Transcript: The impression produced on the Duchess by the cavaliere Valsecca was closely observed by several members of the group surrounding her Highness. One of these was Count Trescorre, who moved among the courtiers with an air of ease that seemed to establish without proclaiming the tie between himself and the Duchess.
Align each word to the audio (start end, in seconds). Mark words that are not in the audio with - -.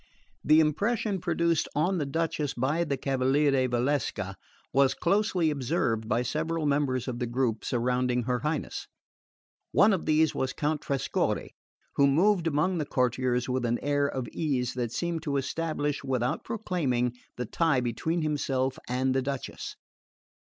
The 0.43 0.59
impression 0.61 1.21
produced 1.21 1.67
on 1.75 1.99
the 1.99 2.07
Duchess 2.07 2.55
by 2.55 2.83
the 2.83 2.97
cavaliere 2.97 3.67
Valsecca 3.69 4.33
was 4.73 4.95
closely 4.95 5.51
observed 5.51 6.09
by 6.09 6.23
several 6.23 6.65
members 6.65 7.07
of 7.07 7.19
the 7.19 7.27
group 7.27 7.63
surrounding 7.63 8.23
her 8.23 8.39
Highness. 8.39 8.87
One 9.71 9.93
of 9.93 10.07
these 10.07 10.33
was 10.33 10.53
Count 10.53 10.81
Trescorre, 10.81 11.49
who 11.97 12.07
moved 12.07 12.47
among 12.47 12.79
the 12.79 12.85
courtiers 12.87 13.47
with 13.47 13.63
an 13.63 13.77
air 13.83 14.07
of 14.07 14.27
ease 14.29 14.73
that 14.73 14.91
seemed 14.91 15.21
to 15.21 15.37
establish 15.37 16.03
without 16.03 16.43
proclaiming 16.43 17.13
the 17.37 17.45
tie 17.45 17.79
between 17.81 18.23
himself 18.23 18.79
and 18.89 19.13
the 19.13 19.21
Duchess. 19.21 19.75